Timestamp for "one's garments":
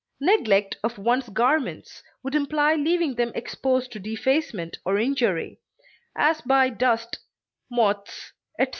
0.97-2.01